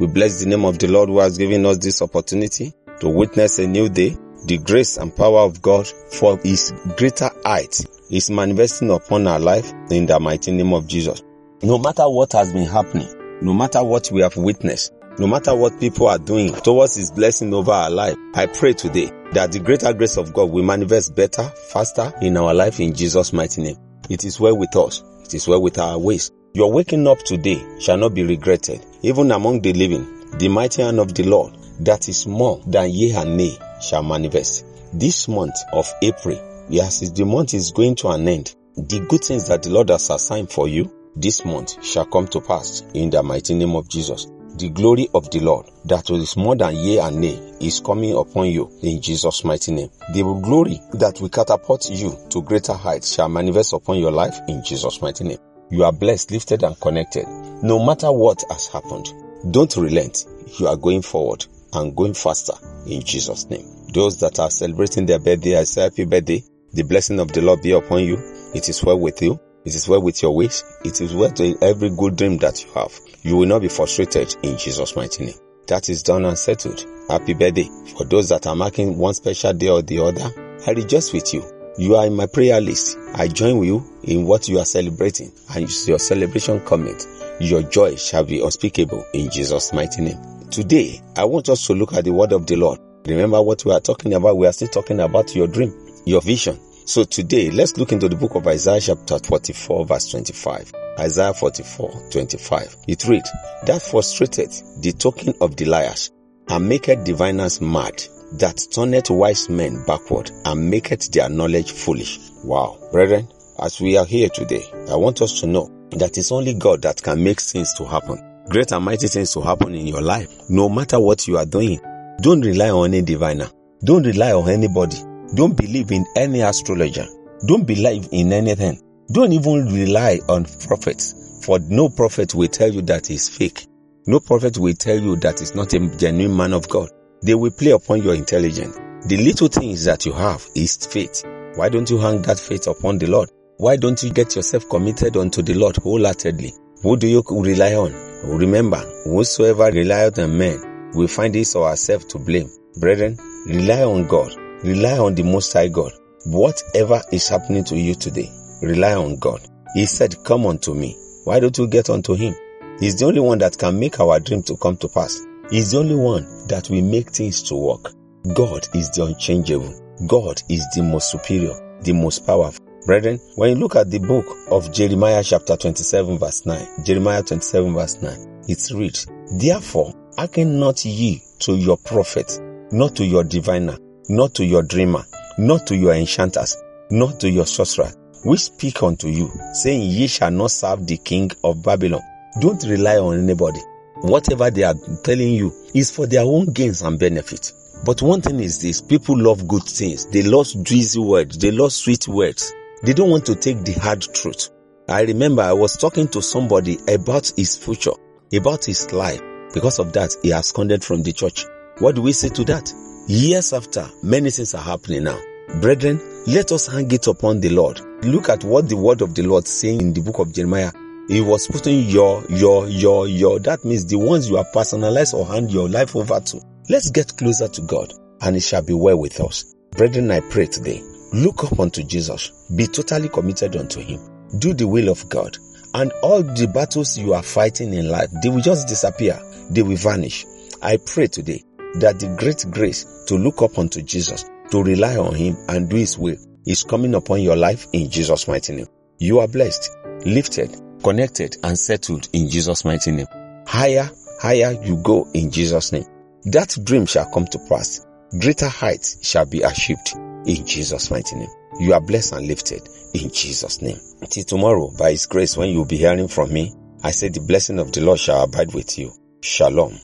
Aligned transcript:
We 0.00 0.06
bless 0.06 0.40
the 0.42 0.48
name 0.48 0.64
of 0.64 0.78
the 0.78 0.88
Lord 0.88 1.10
who 1.10 1.18
has 1.18 1.36
given 1.36 1.66
us 1.66 1.76
this 1.76 2.00
opportunity 2.00 2.72
to 3.00 3.08
witness 3.10 3.58
a 3.58 3.66
new 3.66 3.90
day. 3.90 4.16
The 4.46 4.56
grace 4.56 4.96
and 4.96 5.14
power 5.14 5.40
of 5.40 5.60
God 5.60 5.86
for 5.86 6.38
His 6.38 6.72
greater 6.96 7.28
height 7.44 7.84
is 8.10 8.30
manifesting 8.30 8.90
upon 8.90 9.26
our 9.26 9.38
life 9.38 9.70
in 9.90 10.06
the 10.06 10.18
mighty 10.18 10.52
name 10.52 10.72
of 10.72 10.86
Jesus. 10.88 11.22
No 11.62 11.76
matter 11.76 12.08
what 12.08 12.32
has 12.32 12.50
been 12.50 12.64
happening, 12.66 13.14
no 13.42 13.52
matter 13.52 13.84
what 13.84 14.10
we 14.10 14.22
have 14.22 14.38
witnessed, 14.38 14.94
no 15.18 15.26
matter 15.26 15.54
what 15.54 15.78
people 15.78 16.06
are 16.06 16.16
doing 16.18 16.54
towards 16.54 16.94
His 16.96 17.10
blessing 17.10 17.52
over 17.52 17.72
our 17.72 17.90
life, 17.90 18.16
I 18.34 18.46
pray 18.46 18.72
today 18.72 19.12
that 19.32 19.52
the 19.52 19.58
greater 19.60 19.92
grace 19.92 20.16
of 20.16 20.32
God 20.32 20.50
will 20.50 20.64
manifest 20.64 21.14
better, 21.14 21.42
faster 21.42 22.10
in 22.22 22.38
our 22.38 22.54
life 22.54 22.80
in 22.80 22.94
Jesus' 22.94 23.34
mighty 23.34 23.60
name. 23.60 23.76
It 24.08 24.24
is 24.24 24.40
well 24.40 24.56
with 24.56 24.74
us. 24.76 25.02
It 25.24 25.34
is 25.34 25.46
well 25.46 25.60
with 25.60 25.78
our 25.78 25.98
ways. 25.98 26.30
Your 26.52 26.72
waking 26.72 27.06
up 27.06 27.20
today 27.20 27.64
shall 27.78 27.96
not 27.96 28.12
be 28.12 28.24
regretted, 28.24 28.84
even 29.02 29.30
among 29.30 29.60
the 29.60 29.72
living. 29.72 30.04
The 30.36 30.48
mighty 30.48 30.82
hand 30.82 30.98
of 30.98 31.14
the 31.14 31.22
Lord, 31.22 31.56
that 31.78 32.08
is 32.08 32.26
more 32.26 32.60
than 32.66 32.90
yea 32.90 33.12
and 33.12 33.36
nay, 33.36 33.56
shall 33.80 34.02
manifest. 34.02 34.64
This 34.92 35.28
month 35.28 35.54
of 35.72 35.88
April, 36.02 36.66
yes, 36.68 37.08
the 37.08 37.24
month 37.24 37.54
is 37.54 37.70
going 37.70 37.94
to 37.96 38.08
an 38.08 38.26
end. 38.26 38.56
The 38.76 38.98
good 39.08 39.22
things 39.22 39.46
that 39.46 39.62
the 39.62 39.70
Lord 39.70 39.90
has 39.90 40.10
assigned 40.10 40.50
for 40.50 40.66
you 40.66 40.92
this 41.14 41.44
month 41.44 41.84
shall 41.84 42.06
come 42.06 42.26
to 42.28 42.40
pass 42.40 42.82
in 42.94 43.10
the 43.10 43.22
mighty 43.22 43.54
name 43.54 43.76
of 43.76 43.88
Jesus. 43.88 44.26
The 44.56 44.70
glory 44.70 45.08
of 45.14 45.30
the 45.30 45.38
Lord, 45.38 45.70
that 45.84 46.10
is 46.10 46.36
more 46.36 46.56
than 46.56 46.74
yea 46.74 46.98
and 46.98 47.20
nay, 47.20 47.56
is 47.60 47.78
coming 47.78 48.16
upon 48.16 48.48
you 48.48 48.70
in 48.82 49.00
Jesus' 49.00 49.44
mighty 49.44 49.70
name. 49.70 49.90
The 50.12 50.22
glory 50.42 50.80
that 50.94 51.20
will 51.20 51.28
catapult 51.28 51.88
you 51.90 52.16
to 52.30 52.42
greater 52.42 52.74
heights 52.74 53.14
shall 53.14 53.28
manifest 53.28 53.72
upon 53.72 53.98
your 53.98 54.10
life 54.10 54.36
in 54.48 54.64
Jesus' 54.64 55.00
mighty 55.00 55.22
name. 55.22 55.38
You 55.70 55.84
are 55.84 55.92
blessed, 55.92 56.32
lifted, 56.32 56.62
and 56.64 56.78
connected. 56.80 57.26
No 57.62 57.84
matter 57.84 58.10
what 58.10 58.42
has 58.50 58.66
happened, 58.66 59.12
don't 59.50 59.74
relent. 59.76 60.26
You 60.58 60.66
are 60.66 60.76
going 60.76 61.02
forward 61.02 61.46
and 61.72 61.94
going 61.94 62.14
faster 62.14 62.54
in 62.86 63.02
Jesus' 63.02 63.48
name. 63.48 63.66
Those 63.94 64.18
that 64.20 64.38
are 64.40 64.50
celebrating 64.50 65.06
their 65.06 65.18
birthday, 65.18 65.58
I 65.58 65.64
say 65.64 65.82
happy 65.82 66.04
birthday. 66.04 66.42
The 66.72 66.82
blessing 66.82 67.20
of 67.20 67.32
the 67.32 67.42
Lord 67.42 67.62
be 67.62 67.72
upon 67.72 68.04
you. 68.04 68.16
It 68.54 68.68
is 68.68 68.82
well 68.82 68.98
with 68.98 69.22
you. 69.22 69.38
It 69.64 69.74
is 69.74 69.88
well 69.88 70.02
with 70.02 70.22
your 70.22 70.34
wish. 70.34 70.62
It 70.84 71.00
is 71.00 71.14
well 71.14 71.30
to 71.32 71.56
every 71.62 71.90
good 71.90 72.16
dream 72.16 72.38
that 72.38 72.64
you 72.64 72.72
have. 72.72 72.98
You 73.22 73.36
will 73.36 73.46
not 73.46 73.62
be 73.62 73.68
frustrated 73.68 74.34
in 74.42 74.56
Jesus' 74.58 74.96
mighty 74.96 75.26
name. 75.26 75.38
That 75.66 75.88
is 75.88 76.02
done 76.02 76.24
and 76.24 76.38
settled. 76.38 76.84
Happy 77.08 77.34
birthday. 77.34 77.68
For 77.96 78.04
those 78.04 78.30
that 78.30 78.46
are 78.46 78.56
marking 78.56 78.98
one 78.98 79.14
special 79.14 79.52
day 79.52 79.68
or 79.68 79.82
the 79.82 80.00
other, 80.00 80.30
I 80.66 80.72
rejoice 80.72 81.12
with 81.12 81.32
you. 81.34 81.44
You 81.78 81.96
are 81.96 82.06
in 82.06 82.14
my 82.14 82.26
prayer 82.26 82.60
list. 82.60 82.98
I 83.14 83.28
join 83.28 83.62
you 83.62 83.84
in 84.02 84.24
what 84.24 84.48
you 84.48 84.58
are 84.58 84.64
celebrating 84.64 85.32
and 85.54 85.86
your 85.86 85.98
celebration 85.98 86.60
comment. 86.66 87.06
Your 87.40 87.62
joy 87.62 87.96
shall 87.96 88.24
be 88.24 88.40
unspeakable 88.40 89.04
in 89.14 89.30
Jesus' 89.30 89.72
mighty 89.72 90.02
name. 90.02 90.18
Today, 90.50 91.00
I 91.16 91.24
want 91.24 91.48
us 91.48 91.66
to 91.68 91.74
look 91.74 91.94
at 91.94 92.04
the 92.04 92.12
word 92.12 92.32
of 92.32 92.46
the 92.46 92.56
Lord. 92.56 92.80
Remember 93.06 93.40
what 93.40 93.64
we 93.64 93.72
are 93.72 93.80
talking 93.80 94.14
about? 94.14 94.36
We 94.36 94.46
are 94.46 94.52
still 94.52 94.68
talking 94.68 95.00
about 95.00 95.34
your 95.34 95.46
dream, 95.46 95.72
your 96.04 96.20
vision. 96.20 96.58
So 96.86 97.04
today, 97.04 97.50
let's 97.50 97.76
look 97.76 97.92
into 97.92 98.08
the 98.08 98.16
book 98.16 98.34
of 98.34 98.46
Isaiah 98.46 98.80
chapter 98.80 99.18
44 99.18 99.86
verse 99.86 100.10
25. 100.10 100.72
Isaiah 100.98 101.32
44, 101.32 102.10
25. 102.10 102.76
It 102.88 103.06
reads, 103.06 103.30
That 103.64 103.80
frustrated 103.80 104.50
the 104.80 104.92
token 104.92 105.34
of 105.40 105.56
the 105.56 105.66
liars 105.66 106.10
and 106.48 106.68
maketh 106.68 107.04
diviners 107.04 107.60
mad 107.60 108.02
that 108.32 108.66
turneth 108.70 109.10
wise 109.10 109.48
men 109.48 109.84
backward 109.86 110.30
and 110.44 110.70
maketh 110.70 111.10
their 111.12 111.28
knowledge 111.28 111.72
foolish. 111.72 112.18
Wow. 112.44 112.78
Brethren, 112.92 113.28
as 113.58 113.80
we 113.80 113.96
are 113.96 114.06
here 114.06 114.28
today, 114.28 114.62
I 114.88 114.96
want 114.96 115.20
us 115.22 115.40
to 115.40 115.46
know 115.46 115.70
that 115.90 116.16
it's 116.16 116.32
only 116.32 116.54
God 116.54 116.82
that 116.82 117.02
can 117.02 117.22
make 117.22 117.40
things 117.40 117.74
to 117.74 117.84
happen. 117.84 118.44
Great 118.48 118.72
and 118.72 118.84
mighty 118.84 119.08
things 119.08 119.32
to 119.34 119.40
happen 119.40 119.74
in 119.74 119.86
your 119.86 120.00
life. 120.00 120.28
No 120.48 120.68
matter 120.68 120.98
what 120.98 121.26
you 121.28 121.36
are 121.38 121.46
doing, 121.46 121.80
don't 122.20 122.40
rely 122.40 122.70
on 122.70 122.86
any 122.94 123.02
diviner. 123.02 123.48
Don't 123.84 124.04
rely 124.04 124.32
on 124.32 124.48
anybody. 124.48 124.98
Don't 125.34 125.56
believe 125.56 125.90
in 125.90 126.04
any 126.16 126.40
astrologer. 126.40 127.06
Don't 127.46 127.66
believe 127.66 128.08
in 128.12 128.32
anything. 128.32 128.80
Don't 129.12 129.32
even 129.32 129.66
rely 129.66 130.20
on 130.28 130.44
prophets. 130.66 131.42
For 131.44 131.58
no 131.58 131.88
prophet 131.88 132.34
will 132.34 132.48
tell 132.48 132.70
you 132.70 132.82
that 132.82 133.06
he's 133.06 133.28
fake. 133.28 133.66
No 134.06 134.20
prophet 134.20 134.58
will 134.58 134.74
tell 134.74 134.98
you 134.98 135.16
that 135.16 135.40
he's 135.40 135.54
not 135.54 135.72
a 135.72 135.96
genuine 135.96 136.36
man 136.36 136.52
of 136.52 136.68
God. 136.68 136.90
They 137.22 137.34
will 137.34 137.50
play 137.50 137.72
upon 137.72 138.02
your 138.02 138.14
intelligence. 138.14 138.76
The 139.06 139.16
little 139.16 139.48
things 139.48 139.84
that 139.84 140.06
you 140.06 140.12
have 140.12 140.46
is 140.54 140.76
faith. 140.76 141.24
Why 141.56 141.68
don't 141.68 141.90
you 141.90 141.98
hang 141.98 142.22
that 142.22 142.38
faith 142.38 142.66
upon 142.66 142.98
the 142.98 143.06
Lord? 143.06 143.30
Why 143.56 143.76
don't 143.76 144.02
you 144.02 144.10
get 144.10 144.36
yourself 144.36 144.68
committed 144.68 145.16
unto 145.16 145.42
the 145.42 145.54
Lord 145.54 145.76
wholeheartedly? 145.76 146.52
Who 146.82 146.96
do 146.96 147.06
you 147.06 147.22
rely 147.28 147.74
on? 147.74 147.92
Remember, 148.24 148.82
whosoever 149.04 149.70
relieth 149.70 150.18
on 150.18 150.38
men 150.38 150.90
will 150.94 151.08
find 151.08 151.34
his 151.34 151.54
or 151.54 151.68
herself 151.68 152.08
to 152.08 152.18
blame. 152.18 152.48
Brethren, 152.78 153.18
rely 153.46 153.82
on 153.82 154.06
God. 154.06 154.34
Rely 154.62 154.98
on 154.98 155.14
the 155.14 155.22
Most 155.22 155.52
High 155.52 155.68
God. 155.68 155.92
Whatever 156.26 157.02
is 157.12 157.28
happening 157.28 157.64
to 157.64 157.76
you 157.76 157.94
today, 157.94 158.30
rely 158.62 158.94
on 158.94 159.16
God. 159.16 159.40
He 159.74 159.86
said, 159.86 160.16
come 160.24 160.46
unto 160.46 160.74
me. 160.74 160.96
Why 161.24 161.40
don't 161.40 161.56
you 161.56 161.66
get 161.66 161.90
unto 161.90 162.14
him? 162.14 162.34
He's 162.78 162.96
the 162.96 163.06
only 163.06 163.20
one 163.20 163.38
that 163.38 163.58
can 163.58 163.78
make 163.78 164.00
our 164.00 164.20
dream 164.20 164.42
to 164.44 164.56
come 164.56 164.76
to 164.78 164.88
pass. 164.88 165.20
He's 165.50 165.72
the 165.72 165.78
only 165.78 165.96
one 165.96 166.46
that 166.46 166.70
will 166.70 166.82
make 166.82 167.10
things 167.10 167.42
to 167.42 167.56
work. 167.56 167.92
God 168.34 168.68
is 168.72 168.88
the 168.90 169.04
unchangeable. 169.06 169.74
God 170.06 170.40
is 170.48 170.64
the 170.76 170.82
most 170.84 171.10
superior, 171.10 171.54
the 171.82 171.92
most 171.92 172.24
powerful. 172.24 172.64
Brethren, 172.86 173.18
when 173.34 173.50
you 173.50 173.56
look 173.56 173.74
at 173.74 173.90
the 173.90 173.98
book 173.98 174.26
of 174.52 174.72
Jeremiah 174.72 175.24
chapter 175.24 175.56
27 175.56 176.18
verse 176.18 176.46
9, 176.46 176.84
Jeremiah 176.84 177.24
27 177.24 177.74
verse 177.74 178.00
9, 178.00 178.44
it's 178.46 178.70
read, 178.70 178.96
Therefore, 179.40 179.92
hearken 180.16 180.60
not 180.60 180.84
ye 180.84 181.20
to 181.40 181.56
your 181.56 181.78
prophet, 181.78 182.38
not 182.70 182.94
to 182.94 183.04
your 183.04 183.24
diviner, 183.24 183.76
not 184.08 184.34
to 184.34 184.44
your 184.44 184.62
dreamer, 184.62 185.02
not 185.36 185.66
to 185.66 185.76
your 185.76 185.94
enchanters, 185.94 186.56
not 186.92 187.18
to 187.18 187.28
your 187.28 187.46
sorcerer, 187.46 187.90
which 188.24 188.42
speak 188.42 188.84
unto 188.84 189.08
you, 189.08 189.28
saying, 189.54 189.82
Ye 189.82 190.06
shall 190.06 190.30
not 190.30 190.52
serve 190.52 190.86
the 190.86 190.96
king 190.96 191.32
of 191.42 191.60
Babylon. 191.64 192.02
Don't 192.40 192.62
rely 192.62 192.98
on 192.98 193.18
anybody 193.18 193.60
whatever 194.02 194.50
they 194.50 194.64
are 194.64 194.74
telling 195.02 195.32
you 195.32 195.52
is 195.74 195.90
for 195.90 196.06
their 196.06 196.22
own 196.22 196.46
gains 196.52 196.82
and 196.82 196.98
benefit. 196.98 197.52
But 197.84 198.02
one 198.02 198.20
thing 198.20 198.40
is 198.40 198.60
this, 198.60 198.80
people 198.80 199.18
love 199.18 199.48
good 199.48 199.62
things. 199.62 200.06
They 200.06 200.22
love 200.22 200.48
juicy 200.62 201.00
words. 201.00 201.38
They 201.38 201.50
love 201.50 201.72
sweet 201.72 202.06
words. 202.08 202.52
They 202.82 202.92
don't 202.92 203.10
want 203.10 203.26
to 203.26 203.34
take 203.34 203.64
the 203.64 203.72
hard 203.72 204.02
truth. 204.02 204.50
I 204.88 205.02
remember 205.02 205.42
I 205.42 205.52
was 205.52 205.76
talking 205.76 206.08
to 206.08 206.20
somebody 206.20 206.78
about 206.88 207.32
his 207.36 207.56
future, 207.56 207.92
about 208.34 208.64
his 208.64 208.92
life. 208.92 209.22
Because 209.54 209.78
of 209.78 209.92
that, 209.94 210.14
he 210.22 210.32
absconded 210.32 210.84
from 210.84 211.02
the 211.02 211.12
church. 211.12 211.46
What 211.78 211.94
do 211.94 212.02
we 212.02 212.12
say 212.12 212.28
to 212.30 212.44
that? 212.44 212.72
Years 213.06 213.52
after, 213.52 213.88
many 214.02 214.30
things 214.30 214.54
are 214.54 214.62
happening 214.62 215.04
now. 215.04 215.18
Brethren, 215.60 216.00
let 216.26 216.52
us 216.52 216.66
hang 216.66 216.90
it 216.92 217.06
upon 217.06 217.40
the 217.40 217.48
Lord. 217.48 217.80
Look 218.04 218.28
at 218.28 218.44
what 218.44 218.68
the 218.68 218.76
word 218.76 219.02
of 219.02 219.14
the 219.14 219.22
Lord 219.22 219.46
saying 219.48 219.80
in 219.80 219.92
the 219.92 220.00
book 220.00 220.18
of 220.18 220.32
Jeremiah 220.32 220.72
he 221.10 221.20
was 221.20 221.48
putting 221.48 221.88
your, 221.88 222.24
your, 222.28 222.68
your, 222.68 223.08
your. 223.08 223.40
That 223.40 223.64
means 223.64 223.84
the 223.84 223.98
ones 223.98 224.30
you 224.30 224.36
are 224.36 224.44
personalized 224.52 225.12
or 225.12 225.26
hand 225.26 225.50
your 225.50 225.68
life 225.68 225.96
over 225.96 226.20
to. 226.20 226.40
Let's 226.68 226.90
get 226.90 227.16
closer 227.16 227.48
to 227.48 227.62
God 227.62 227.92
and 228.20 228.36
it 228.36 228.42
shall 228.42 228.62
be 228.62 228.74
well 228.74 228.96
with 228.96 229.20
us. 229.20 229.52
Brethren, 229.72 230.12
I 230.12 230.20
pray 230.20 230.46
today. 230.46 230.80
Look 231.12 231.42
up 231.42 231.58
unto 231.58 231.82
Jesus. 231.82 232.30
Be 232.54 232.68
totally 232.68 233.08
committed 233.08 233.56
unto 233.56 233.80
Him. 233.80 233.98
Do 234.38 234.54
the 234.54 234.68
will 234.68 234.88
of 234.88 235.08
God. 235.08 235.36
And 235.74 235.90
all 236.04 236.22
the 236.22 236.46
battles 236.46 236.96
you 236.96 237.12
are 237.14 237.24
fighting 237.24 237.74
in 237.74 237.88
life, 237.88 238.10
they 238.22 238.28
will 238.28 238.40
just 238.40 238.68
disappear. 238.68 239.18
They 239.50 239.62
will 239.62 239.76
vanish. 239.76 240.24
I 240.62 240.76
pray 240.76 241.08
today 241.08 241.42
that 241.80 241.98
the 241.98 242.14
great 242.20 242.46
grace 242.52 242.86
to 243.08 243.16
look 243.16 243.42
up 243.42 243.58
unto 243.58 243.82
Jesus, 243.82 244.30
to 244.52 244.62
rely 244.62 244.96
on 244.96 245.16
Him 245.16 245.36
and 245.48 245.68
do 245.68 245.74
His 245.74 245.98
will 245.98 246.16
is 246.46 246.62
coming 246.62 246.94
upon 246.94 247.20
your 247.20 247.36
life 247.36 247.66
in 247.72 247.90
Jesus' 247.90 248.28
mighty 248.28 248.54
name. 248.54 248.68
You 248.98 249.18
are 249.18 249.28
blessed, 249.28 249.76
lifted, 250.06 250.56
connected 250.82 251.36
and 251.42 251.58
settled 251.58 252.08
in 252.12 252.28
Jesus' 252.28 252.64
mighty 252.64 252.90
name. 252.92 253.06
Higher, 253.46 253.90
higher 254.20 254.52
you 254.62 254.76
go 254.76 255.08
in 255.14 255.30
Jesus' 255.30 255.72
name. 255.72 255.84
That 256.24 256.56
dream 256.64 256.86
shall 256.86 257.10
come 257.10 257.26
to 257.26 257.38
pass. 257.48 257.86
Greater 258.18 258.48
heights 258.48 258.98
shall 259.06 259.26
be 259.26 259.42
achieved 259.42 259.94
in 260.26 260.46
Jesus' 260.46 260.90
mighty 260.90 261.16
name. 261.16 261.30
You 261.58 261.74
are 261.74 261.80
blessed 261.80 262.12
and 262.12 262.26
lifted 262.26 262.68
in 262.94 263.10
Jesus' 263.10 263.62
name. 263.62 263.78
Till 264.08 264.24
tomorrow, 264.24 264.70
by 264.78 264.92
His 264.92 265.06
grace, 265.06 265.36
when 265.36 265.50
you 265.50 265.58
will 265.58 265.66
be 265.66 265.76
hearing 265.76 266.08
from 266.08 266.32
me, 266.32 266.52
I 266.82 266.90
say 266.90 267.08
the 267.08 267.20
blessing 267.20 267.58
of 267.58 267.72
the 267.72 267.82
Lord 267.82 267.98
shall 267.98 268.24
abide 268.24 268.54
with 268.54 268.78
you. 268.78 268.92
Shalom. 269.22 269.78